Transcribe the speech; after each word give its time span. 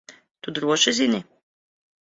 Tu 0.45 0.53
droši 0.55 0.95
zini? 1.01 1.23